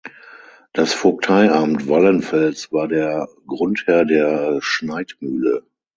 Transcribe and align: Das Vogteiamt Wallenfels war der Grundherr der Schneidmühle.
Das 0.73 0.93
Vogteiamt 0.95 1.87
Wallenfels 1.87 2.71
war 2.73 2.87
der 2.87 3.29
Grundherr 3.45 4.03
der 4.03 4.57
Schneidmühle. 4.59 5.61